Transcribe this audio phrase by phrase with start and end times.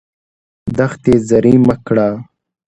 [0.77, 2.07] دښتې زرعي مه کړه.